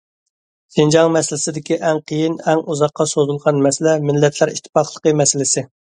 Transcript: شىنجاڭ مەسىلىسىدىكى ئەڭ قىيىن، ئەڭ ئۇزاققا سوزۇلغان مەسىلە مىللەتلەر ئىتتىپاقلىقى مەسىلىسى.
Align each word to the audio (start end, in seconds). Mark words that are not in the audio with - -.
شىنجاڭ 0.77 1.09
مەسىلىسىدىكى 1.15 1.77
ئەڭ 1.91 2.01
قىيىن، 2.13 2.39
ئەڭ 2.47 2.65
ئۇزاققا 2.71 3.09
سوزۇلغان 3.15 3.65
مەسىلە 3.69 3.97
مىللەتلەر 4.11 4.57
ئىتتىپاقلىقى 4.57 5.19
مەسىلىسى. 5.23 5.71